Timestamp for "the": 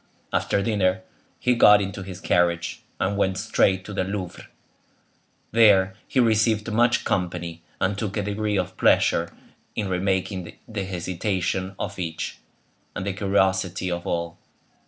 3.93-4.03, 10.67-10.83, 13.05-13.13